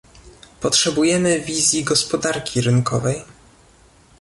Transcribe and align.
Potrzebujemy 0.59 1.41
wizji 1.41 1.83
gospodarki 1.83 2.61
rynkowej 2.61 3.21